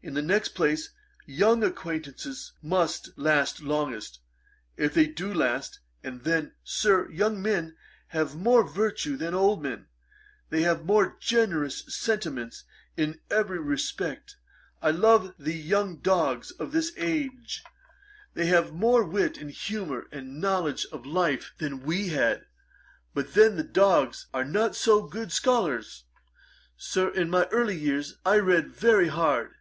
[0.00, 0.90] In the next place,
[1.26, 4.20] young acquaintances must last longest,
[4.76, 7.76] if they do last; and then, Sir, young men
[8.06, 9.88] have more virtue than old men;
[10.50, 12.62] they have more generous sentiments
[12.96, 14.36] in every respect.
[14.80, 17.64] I love the young dogs of this age:
[18.34, 22.46] they have more wit and humour and knowledge of life than we had;
[23.14, 26.04] but then the dogs are not so good scholars,
[26.76, 29.56] Sir, in my early years I read very hard.